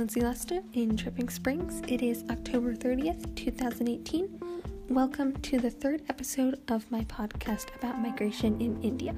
[0.00, 1.82] Lindsay Lester in Dripping Springs.
[1.86, 4.40] It is October 30th, 2018.
[4.88, 9.14] Welcome to the third episode of my podcast about migration in India.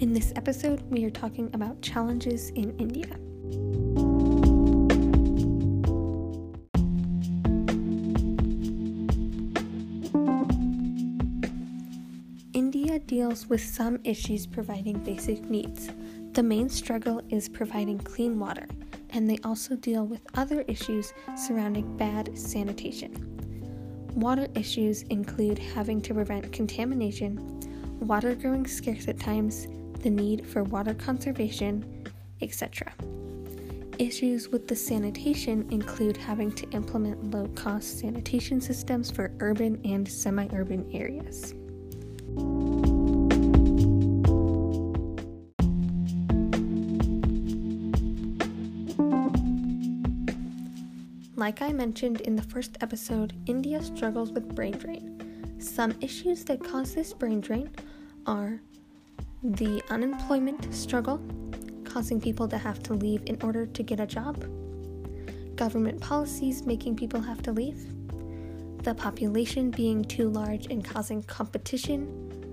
[0.00, 3.06] In this episode, we are talking about challenges in India.
[12.52, 15.88] India deals with some issues providing basic needs.
[16.32, 18.66] The main struggle is providing clean water,
[19.14, 23.30] and they also deal with other issues surrounding bad sanitation.
[24.14, 27.38] Water issues include having to prevent contamination,
[28.00, 29.66] water growing scarce at times,
[30.00, 32.04] the need for water conservation,
[32.42, 32.92] etc.
[33.98, 40.06] Issues with the sanitation include having to implement low cost sanitation systems for urban and
[40.06, 41.54] semi urban areas.
[51.44, 55.60] Like I mentioned in the first episode, India struggles with brain drain.
[55.60, 57.70] Some issues that cause this brain drain
[58.24, 58.62] are
[59.42, 61.20] the unemployment struggle,
[61.84, 64.40] causing people to have to leave in order to get a job,
[65.54, 67.92] government policies making people have to leave,
[68.82, 72.43] the population being too large and causing competition,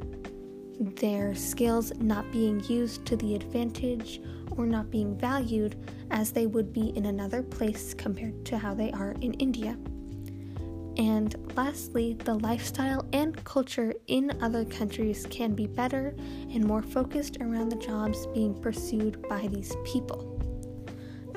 [0.79, 5.75] their skills not being used to the advantage or not being valued
[6.11, 9.77] as they would be in another place compared to how they are in India.
[10.97, 16.13] And lastly, the lifestyle and culture in other countries can be better
[16.51, 20.37] and more focused around the jobs being pursued by these people.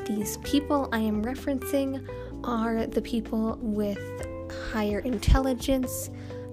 [0.06, 2.06] These people I am referencing
[2.42, 4.26] are the people with
[4.70, 6.10] higher intelligence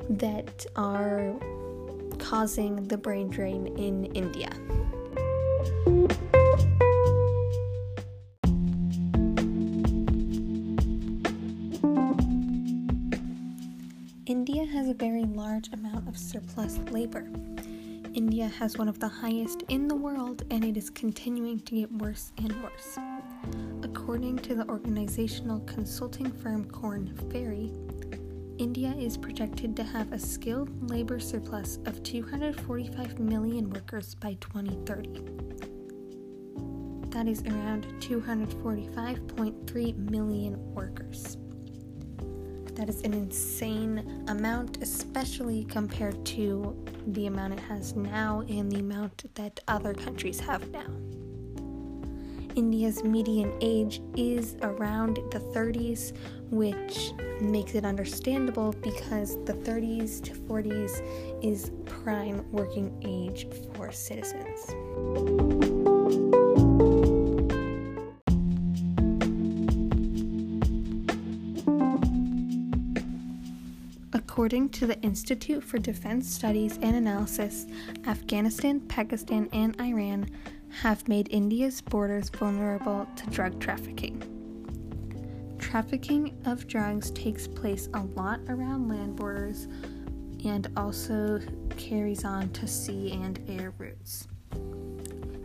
[0.09, 1.35] that are
[2.21, 4.49] causing the brain drain in India.
[14.25, 17.27] India has a very large amount of surplus labor.
[18.13, 21.91] India has one of the highest in the world and it is continuing to get
[21.93, 22.97] worse and worse.
[23.83, 27.71] According to the organizational consulting firm Korn Ferry,
[28.61, 35.23] India is projected to have a skilled labor surplus of 245 million workers by 2030.
[37.09, 41.37] That is around 245.3 million workers.
[42.75, 46.75] That is an insane amount, especially compared to
[47.07, 50.85] the amount it has now and the amount that other countries have now.
[52.55, 56.15] India's median age is around the 30s,
[56.49, 64.59] which makes it understandable because the 30s to 40s is prime working age for citizens.
[74.13, 77.65] According to the Institute for Defense Studies and Analysis,
[78.07, 80.29] Afghanistan, Pakistan, and Iran
[80.71, 84.23] have made India's borders vulnerable to drug trafficking.
[85.59, 89.67] Trafficking of drugs takes place a lot around land borders
[90.43, 91.39] and also
[91.77, 94.27] carries on to sea and air routes.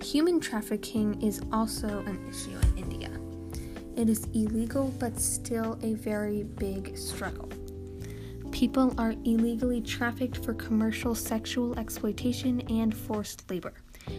[0.02, 3.10] Human trafficking is also an issue in India.
[3.96, 7.48] It is illegal but still a very big struggle.
[8.52, 13.74] People are illegally trafficked for commercial sexual exploitation and forced labor.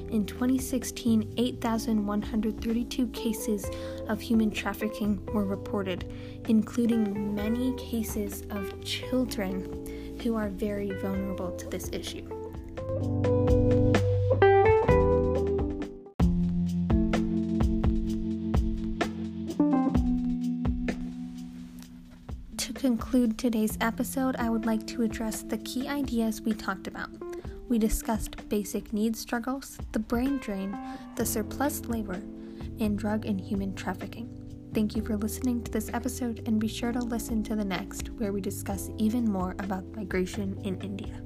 [0.10, 3.66] In 2016, 8,132 cases
[4.08, 6.12] of human trafficking were reported,
[6.48, 12.28] including many cases of children who are very vulnerable to this issue.
[22.58, 27.10] To conclude today's episode, I would like to address the key ideas we talked about.
[27.70, 30.78] We discussed basic needs struggles, the brain drain,
[31.16, 32.22] the surplus labor,
[32.80, 34.30] and drug and human trafficking.
[34.74, 38.10] Thank you for listening to this episode, and be sure to listen to the next,
[38.12, 41.22] where we discuss even more about migration in India.